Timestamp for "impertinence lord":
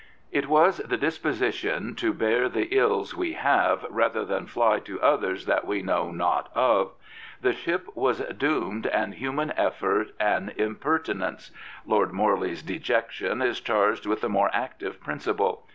10.57-12.13